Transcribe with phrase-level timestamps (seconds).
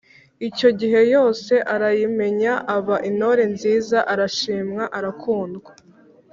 [0.47, 5.71] icyo gihe yose arayimenya Aba intore nziza arashimwa arakundwa